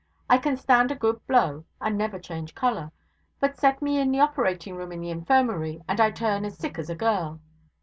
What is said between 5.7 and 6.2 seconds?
and I